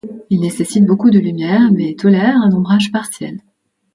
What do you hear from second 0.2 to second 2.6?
Il nécessite beaucoup de lumière mais tolère un